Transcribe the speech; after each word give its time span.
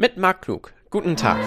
Mit 0.00 0.16
Marc 0.16 0.42
Klug. 0.42 0.72
Guten 0.90 1.16
Tag. 1.16 1.38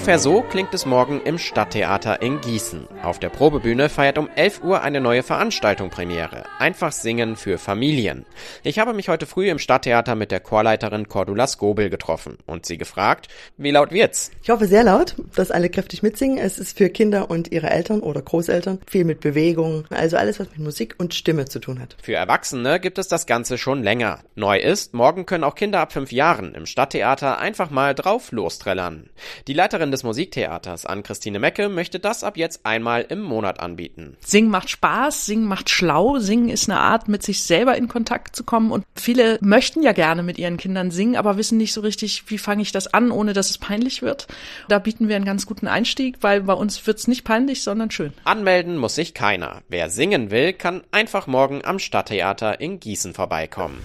Ungefähr 0.00 0.18
so 0.18 0.40
klingt 0.40 0.72
es 0.72 0.86
morgen 0.86 1.20
im 1.26 1.36
Stadttheater 1.36 2.22
in 2.22 2.40
Gießen. 2.40 2.88
Auf 3.02 3.18
der 3.18 3.28
Probebühne 3.28 3.90
feiert 3.90 4.16
um 4.16 4.30
11 4.34 4.64
Uhr 4.64 4.80
eine 4.80 4.98
neue 4.98 5.22
Veranstaltung 5.22 5.90
Premiere. 5.90 6.44
Einfach 6.58 6.90
singen 6.90 7.36
für 7.36 7.58
Familien. 7.58 8.24
Ich 8.62 8.78
habe 8.78 8.94
mich 8.94 9.10
heute 9.10 9.26
früh 9.26 9.50
im 9.50 9.58
Stadttheater 9.58 10.14
mit 10.14 10.30
der 10.30 10.40
Chorleiterin 10.40 11.06
Cordula 11.06 11.46
Skobel 11.46 11.90
getroffen 11.90 12.38
und 12.46 12.64
sie 12.64 12.78
gefragt, 12.78 13.28
wie 13.58 13.72
laut 13.72 13.92
wird's? 13.92 14.30
Ich 14.42 14.48
hoffe 14.48 14.66
sehr 14.66 14.84
laut, 14.84 15.16
dass 15.36 15.50
alle 15.50 15.68
kräftig 15.68 16.02
mitsingen. 16.02 16.38
Es 16.38 16.58
ist 16.58 16.78
für 16.78 16.88
Kinder 16.88 17.30
und 17.30 17.52
ihre 17.52 17.68
Eltern 17.68 18.00
oder 18.00 18.22
Großeltern 18.22 18.78
viel 18.86 19.04
mit 19.04 19.20
Bewegung, 19.20 19.84
also 19.90 20.16
alles, 20.16 20.40
was 20.40 20.48
mit 20.48 20.60
Musik 20.60 20.94
und 20.96 21.12
Stimme 21.12 21.44
zu 21.44 21.58
tun 21.58 21.78
hat. 21.78 21.98
Für 22.02 22.14
Erwachsene 22.14 22.80
gibt 22.80 22.96
es 22.96 23.08
das 23.08 23.26
Ganze 23.26 23.58
schon 23.58 23.82
länger. 23.82 24.20
Neu 24.34 24.60
ist, 24.60 24.94
morgen 24.94 25.26
können 25.26 25.44
auch 25.44 25.56
Kinder 25.56 25.80
ab 25.80 25.92
fünf 25.92 26.10
Jahren 26.10 26.54
im 26.54 26.64
Stadttheater 26.64 27.38
einfach 27.38 27.68
mal 27.68 27.94
drauf 27.94 28.32
losträllern. 28.32 29.10
Die 29.46 29.52
Leiterin 29.52 29.89
des 29.90 30.02
Musiktheaters, 30.02 30.86
Ann-Christine 30.86 31.38
Mecke, 31.38 31.68
möchte 31.68 32.00
das 32.00 32.24
ab 32.24 32.36
jetzt 32.36 32.64
einmal 32.64 33.02
im 33.08 33.20
Monat 33.20 33.60
anbieten. 33.60 34.16
Singen 34.20 34.50
macht 34.50 34.70
Spaß, 34.70 35.26
Singen 35.26 35.46
macht 35.46 35.70
schlau, 35.70 36.18
Singen 36.18 36.48
ist 36.48 36.68
eine 36.68 36.80
Art, 36.80 37.08
mit 37.08 37.22
sich 37.22 37.42
selber 37.42 37.76
in 37.76 37.88
Kontakt 37.88 38.36
zu 38.36 38.44
kommen 38.44 38.72
und 38.72 38.84
viele 38.94 39.38
möchten 39.40 39.82
ja 39.82 39.92
gerne 39.92 40.22
mit 40.22 40.38
ihren 40.38 40.56
Kindern 40.56 40.90
singen, 40.90 41.16
aber 41.16 41.36
wissen 41.36 41.58
nicht 41.58 41.72
so 41.72 41.80
richtig, 41.80 42.24
wie 42.28 42.38
fange 42.38 42.62
ich 42.62 42.72
das 42.72 42.92
an, 42.92 43.10
ohne 43.10 43.32
dass 43.32 43.50
es 43.50 43.58
peinlich 43.58 44.02
wird. 44.02 44.26
Da 44.68 44.78
bieten 44.78 45.08
wir 45.08 45.16
einen 45.16 45.24
ganz 45.24 45.46
guten 45.46 45.68
Einstieg, 45.68 46.18
weil 46.20 46.42
bei 46.42 46.54
uns 46.54 46.86
wird's 46.86 47.08
nicht 47.08 47.24
peinlich, 47.24 47.62
sondern 47.62 47.90
schön. 47.90 48.12
Anmelden 48.24 48.76
muss 48.76 48.94
sich 48.94 49.14
keiner. 49.14 49.62
Wer 49.68 49.90
singen 49.90 50.30
will, 50.30 50.52
kann 50.52 50.82
einfach 50.90 51.26
morgen 51.26 51.64
am 51.64 51.78
Stadttheater 51.78 52.60
in 52.60 52.80
Gießen 52.80 53.14
vorbeikommen. 53.14 53.78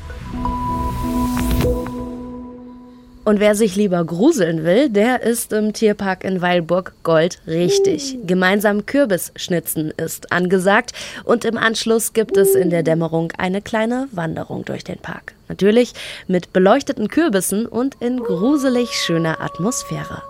Und 3.26 3.40
wer 3.40 3.56
sich 3.56 3.76
lieber 3.76 4.06
gruseln 4.06 4.64
will, 4.66 4.88
der 4.88 5.24
ist 5.24 5.52
im 5.52 5.74
Tierpark 5.74 6.24
in 6.24 6.44
Weilburg 6.44 6.94
Gold 7.02 7.40
richtig. 7.48 8.20
Gemeinsam 8.28 8.86
Kürbisschnitzen 8.86 9.92
ist 9.98 10.32
angesagt 10.32 10.92
und 11.24 11.44
im 11.44 11.58
Anschluss 11.58 12.14
gibt 12.14 12.38
es 12.38 12.54
in 12.54 12.70
der 12.70 12.84
Dämmerung 12.84 13.34
eine 13.40 13.64
kleine 13.64 14.08
Wanderung 14.12 14.64
durch 14.64 14.84
den 14.84 15.00
Park. 15.00 15.34
Natürlich 15.48 15.94
mit 16.28 16.54
beleuchteten 16.54 17.08
Kürbissen 17.08 17.66
und 17.66 17.96
in 18.00 18.20
gruselig 18.20 18.92
schöner 18.92 19.42
Atmosphäre. 19.42 20.22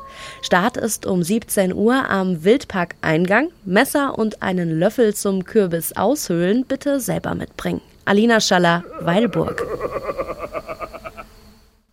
Start 0.42 0.78
ist 0.78 1.06
um 1.06 1.22
17 1.22 1.74
Uhr 1.74 2.10
am 2.10 2.46
Wildparkeingang. 2.46 3.50
Messer 3.66 4.18
und 4.18 4.42
einen 4.42 4.80
Löffel 4.80 5.14
zum 5.14 5.44
Kürbis 5.44 5.98
aushöhlen 5.98 6.64
bitte 6.66 7.02
selber 7.02 7.36
mitbringen. 7.36 7.82
Alina 8.06 8.40
Schaller, 8.40 8.86
Weilburg. 9.02 9.66